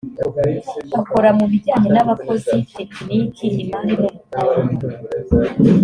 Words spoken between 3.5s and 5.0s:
imari n’ubukungu